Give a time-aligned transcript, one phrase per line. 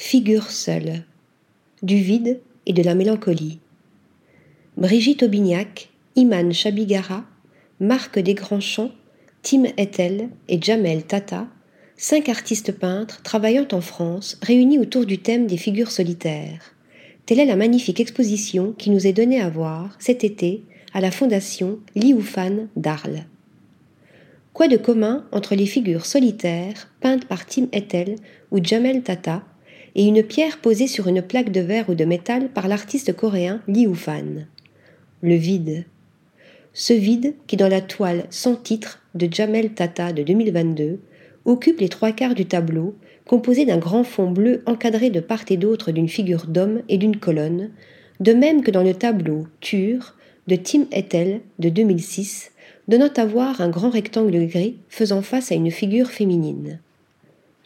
[0.00, 1.02] Figure seule,
[1.82, 3.58] du vide et de la mélancolie.
[4.76, 7.24] Brigitte Aubignac, Iman Chabigara,
[7.80, 8.92] Marc Desgrands-Champs,
[9.42, 11.48] Tim Etel et Jamel Tata,
[11.96, 16.76] cinq artistes peintres travaillant en France, réunis autour du thème des figures solitaires.
[17.26, 20.62] Telle est la magnifique exposition qui nous est donnée à voir cet été
[20.94, 23.24] à la Fondation Lioufan d'Arles.
[24.52, 28.14] Quoi de commun entre les figures solitaires peintes par Tim Etel
[28.52, 29.42] ou Jamel Tata
[29.98, 33.60] et une pierre posée sur une plaque de verre ou de métal par l'artiste coréen
[33.66, 34.46] Liu Fan.
[35.22, 35.86] Le vide.
[36.72, 41.00] Ce vide qui, dans la toile sans titre de Jamel Tata de 2022,
[41.46, 42.94] occupe les trois quarts du tableau,
[43.26, 47.16] composé d'un grand fond bleu encadré de part et d'autre d'une figure d'homme et d'une
[47.16, 47.70] colonne,
[48.20, 50.14] de même que dans le tableau Tur
[50.46, 52.52] de Tim Ethel de 2006,
[52.86, 56.78] donnant à voir un grand rectangle gris faisant face à une figure féminine.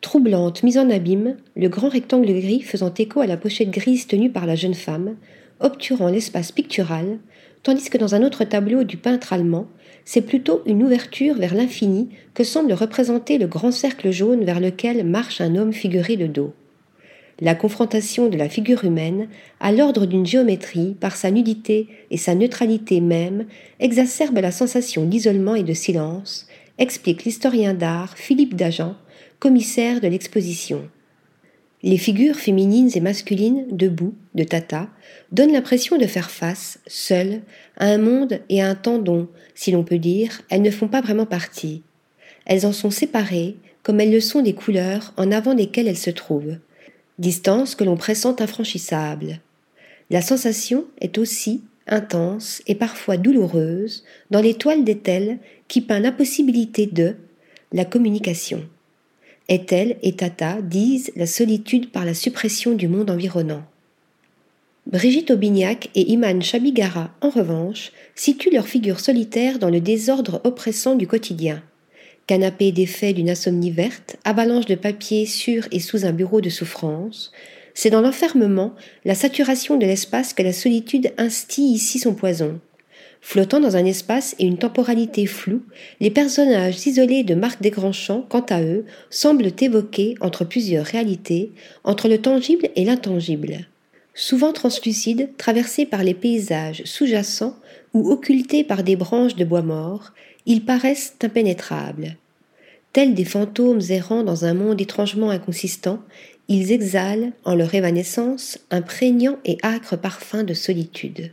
[0.00, 4.30] Troublante mise en abîme, le grand rectangle gris faisant écho à la pochette grise tenue
[4.30, 5.16] par la jeune femme,
[5.58, 7.18] obturant l'espace pictural,
[7.64, 9.66] tandis que dans un autre tableau du peintre allemand,
[10.04, 15.04] c'est plutôt une ouverture vers l'infini que semble représenter le grand cercle jaune vers lequel
[15.04, 16.54] marche un homme figuré de dos.
[17.40, 22.36] La confrontation de la figure humaine à l'ordre d'une géométrie par sa nudité et sa
[22.36, 23.46] neutralité même
[23.80, 26.46] exacerbe la sensation d'isolement et de silence,
[26.78, 28.94] explique l'historien d'art Philippe Dagen
[29.38, 30.88] commissaire de l'exposition.
[31.82, 34.88] Les figures féminines et masculines, debout, de Tata,
[35.30, 37.42] donnent l'impression de faire face, seules,
[37.76, 40.88] à un monde et à un temps dont, si l'on peut dire, elles ne font
[40.88, 41.82] pas vraiment partie.
[42.46, 46.10] Elles en sont séparées, comme elles le sont des couleurs en avant desquelles elles se
[46.10, 46.58] trouvent,
[47.18, 49.40] distance que l'on pressent infranchissable.
[50.10, 57.14] La sensation est aussi intense et parfois douloureuse dans l'étoile d'étel qui peint l'impossibilité de
[57.72, 58.68] la communication.
[59.48, 63.62] Ethel et Tata disent la solitude par la suppression du monde environnant.
[64.86, 70.96] Brigitte Aubignac et Iman Chabigara, en revanche, situent leur figure solitaire dans le désordre oppressant
[70.96, 71.62] du quotidien.
[72.26, 77.32] Canapé défait d'une insomnie verte, avalanche de papier sur et sous un bureau de souffrance,
[77.72, 82.58] c'est dans l'enfermement, la saturation de l'espace que la solitude instille ici son poison.
[83.20, 85.62] Flottant dans un espace et une temporalité floue,
[86.00, 91.52] les personnages isolés de Marc Desgrands-Champs, quant à eux, semblent évoquer entre plusieurs réalités,
[91.84, 93.66] entre le tangible et l'intangible.
[94.14, 97.56] Souvent translucides, traversés par les paysages sous-jacents
[97.94, 100.12] ou occultés par des branches de bois mort,
[100.46, 102.16] ils paraissent impénétrables.
[102.92, 106.00] Tels des fantômes errant dans un monde étrangement inconsistant,
[106.48, 111.32] ils exhalent, en leur évanescence, un prégnant et âcre parfum de solitude.